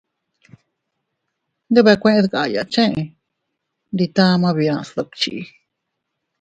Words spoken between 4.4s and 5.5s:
bia sdukchi.